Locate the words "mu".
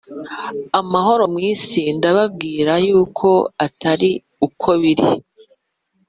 1.33-1.39